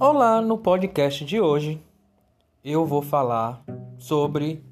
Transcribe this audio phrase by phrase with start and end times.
[0.00, 1.82] Olá, no podcast de hoje
[2.64, 3.64] eu vou falar
[3.98, 4.62] sobre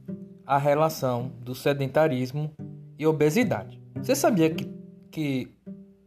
[0.47, 2.53] a relação do sedentarismo
[2.97, 3.83] e obesidade.
[3.97, 4.73] Você sabia que,
[5.11, 5.53] que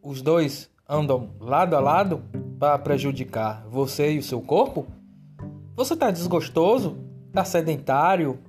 [0.01, 2.23] os dois andam lado a lado
[2.57, 4.87] para prejudicar você e o seu corpo?
[5.75, 6.97] Você está desgostoso?
[7.27, 8.39] Está sedentário?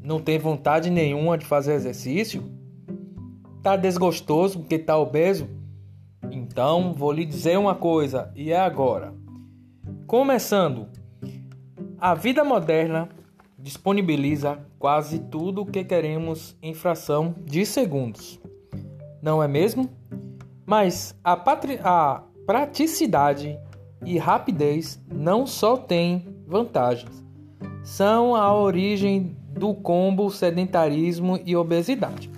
[0.00, 2.44] Não tem vontade nenhuma de fazer exercício?
[3.58, 5.50] Está desgostoso porque está obeso?
[6.30, 9.12] Então vou lhe dizer uma coisa e é agora.
[10.10, 10.88] Começando,
[11.96, 13.08] a vida moderna
[13.56, 18.40] disponibiliza quase tudo o que queremos em fração de segundos.
[19.22, 19.88] Não é mesmo?
[20.66, 21.40] Mas a,
[21.84, 23.56] a praticidade
[24.04, 27.24] e rapidez não só têm vantagens,
[27.84, 32.28] são a origem do combo sedentarismo e obesidade.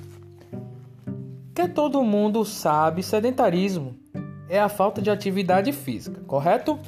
[1.54, 3.96] Que todo mundo sabe, sedentarismo
[4.46, 6.78] é a falta de atividade física, correto?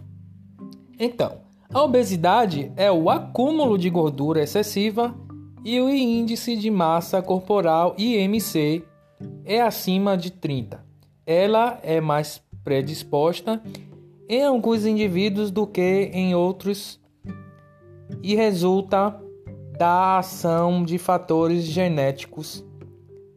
[0.99, 1.39] Então,
[1.73, 5.15] a obesidade é o acúmulo de gordura excessiva
[5.65, 8.85] e o índice de massa corporal IMC
[9.45, 10.85] é acima de 30.
[11.27, 13.63] Ela é mais predisposta
[14.29, 17.01] em alguns indivíduos do que em outros
[18.23, 19.21] e resulta
[19.79, 22.65] da ação de fatores genéticos,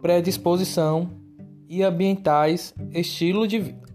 [0.02, 1.10] predisposição
[1.68, 3.87] e ambientais, estilo de vida.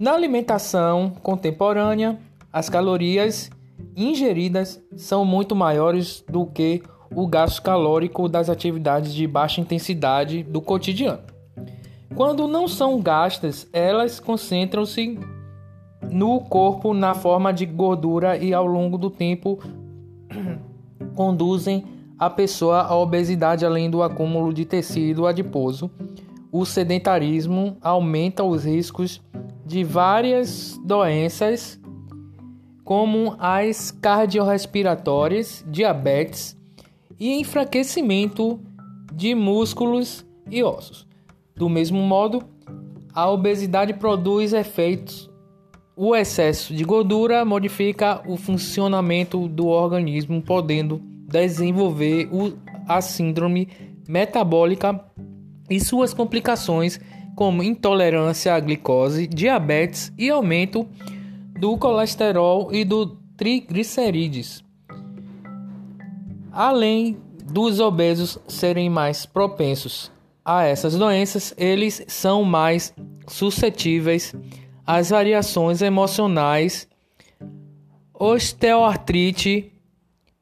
[0.00, 2.18] Na alimentação contemporânea,
[2.50, 3.50] as calorias
[3.94, 6.82] ingeridas são muito maiores do que
[7.14, 11.20] o gasto calórico das atividades de baixa intensidade do cotidiano.
[12.14, 15.20] Quando não são gastas, elas concentram-se
[16.10, 19.58] no corpo na forma de gordura e ao longo do tempo
[21.14, 21.84] conduzem
[22.18, 25.90] a pessoa à obesidade além do acúmulo de tecido adiposo.
[26.50, 29.20] O sedentarismo aumenta os riscos
[29.70, 31.78] de várias doenças,
[32.82, 36.58] como as cardiorrespiratórias, diabetes
[37.20, 38.58] e enfraquecimento
[39.14, 41.06] de músculos e ossos.
[41.54, 42.42] Do mesmo modo,
[43.14, 45.30] a obesidade produz efeitos.
[45.94, 52.28] O excesso de gordura modifica o funcionamento do organismo, podendo desenvolver
[52.88, 53.68] a síndrome
[54.08, 55.00] metabólica
[55.70, 56.98] e suas complicações
[57.34, 60.86] como intolerância à glicose, diabetes e aumento
[61.58, 64.64] do colesterol e do triglicerídeos.
[66.52, 70.10] Além dos obesos serem mais propensos
[70.44, 72.94] a essas doenças, eles são mais
[73.26, 74.34] suscetíveis
[74.86, 76.88] às variações emocionais,
[78.12, 79.72] osteoartrite,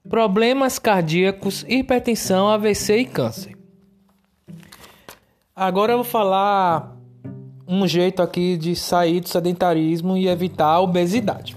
[0.08, 3.57] problemas cardíacos, hipertensão, AVC e câncer.
[5.60, 6.96] Agora eu vou falar
[7.66, 11.56] um jeito aqui de sair do sedentarismo e evitar a obesidade.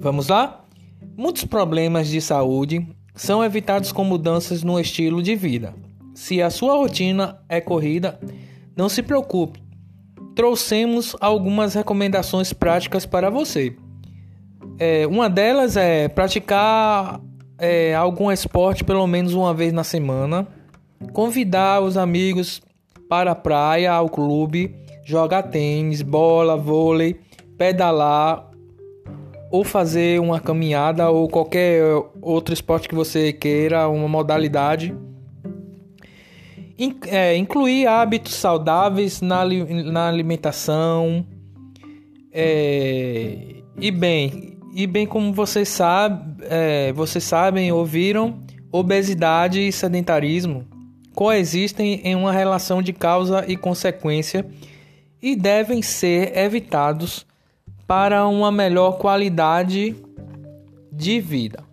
[0.00, 0.64] Vamos lá?
[1.16, 2.84] Muitos problemas de saúde
[3.14, 5.72] são evitados com mudanças no estilo de vida.
[6.12, 8.18] Se a sua rotina é corrida,
[8.76, 9.62] não se preocupe.
[10.34, 13.76] Trouxemos algumas recomendações práticas para você.
[14.80, 17.20] É, uma delas é praticar
[17.56, 20.44] é, algum esporte pelo menos uma vez na semana,
[21.12, 22.60] convidar os amigos
[23.12, 24.74] para a praia, ao clube,
[25.04, 27.20] jogar tênis, bola, vôlei,
[27.58, 28.50] pedalar
[29.50, 31.82] ou fazer uma caminhada ou qualquer
[32.22, 34.96] outro esporte que você queira, uma modalidade.
[37.06, 39.42] É, incluir hábitos saudáveis na,
[40.08, 41.26] alimentação.
[42.32, 48.40] É, e bem, e bem como vocês, sabe, é, vocês sabem, ouviram,
[48.72, 50.71] obesidade e sedentarismo
[51.14, 54.46] coexistem em uma relação de causa e consequência
[55.20, 57.26] e devem ser evitados
[57.86, 59.94] para uma melhor qualidade
[60.90, 61.64] de vida.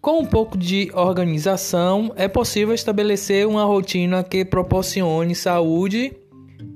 [0.00, 6.12] Com um pouco de organização, é possível estabelecer uma rotina que proporcione saúde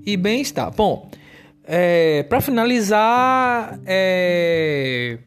[0.04, 0.70] e bem-estar.
[0.70, 1.10] Bom,
[1.64, 5.18] é, para finalizar, é,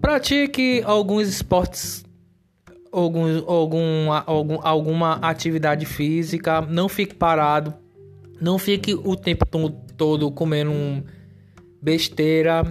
[0.00, 2.04] pratique alguns esportes
[2.92, 7.74] algum, algum, algum, alguma atividade física, não fique parado,
[8.40, 9.44] não fique o tempo
[9.96, 10.72] todo comendo
[11.80, 12.62] besteira,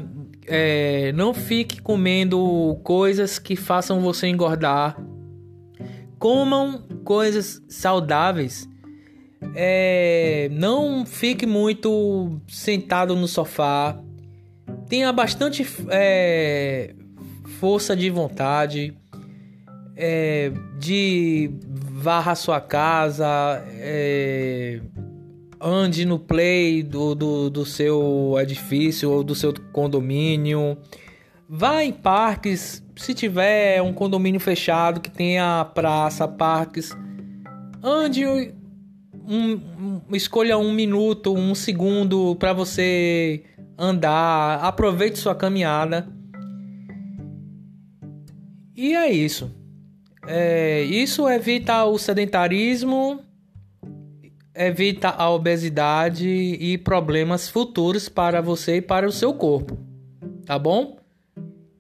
[0.46, 4.98] é, não fique comendo coisas que façam você engordar.
[6.18, 8.68] Comam coisas saudáveis.
[9.54, 14.02] É, não fique muito sentado no sofá.
[14.90, 16.96] Tenha bastante é,
[17.60, 18.98] força de vontade
[19.98, 23.26] é, de varra sua casa,
[23.80, 24.80] é,
[25.60, 30.78] ande no play do, do, do seu edifício ou do seu condomínio.
[31.50, 36.96] Vá em parques, se tiver um condomínio fechado que tenha praça, parques.
[37.82, 38.52] Ande, um,
[39.28, 43.44] um, escolha um minuto, um segundo para você
[43.78, 44.60] andar.
[44.64, 46.08] Aproveite sua caminhada.
[48.76, 49.57] E é isso.
[50.28, 53.22] É, isso evita o sedentarismo,
[54.54, 59.78] evita a obesidade e problemas futuros para você e para o seu corpo.
[60.46, 60.98] Tá bom?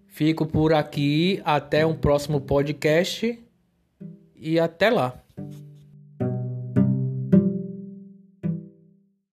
[0.08, 1.42] Fico por aqui.
[1.44, 3.38] Até um próximo podcast.
[4.36, 5.22] E até lá.